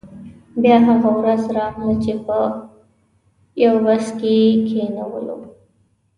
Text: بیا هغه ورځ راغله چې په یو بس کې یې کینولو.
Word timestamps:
بیا 0.61 0.77
هغه 0.87 1.09
ورځ 1.19 1.41
راغله 1.57 1.95
چې 2.03 2.13
په 2.25 2.37
یو 3.63 3.75
بس 3.85 4.05
کې 4.19 4.29
یې 4.43 4.53
کینولو. 4.67 5.37